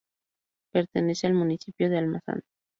Pertenece 0.71 1.27
al 1.27 1.35
municipio 1.35 1.87
de 1.87 1.99
Almazán. 1.99 2.41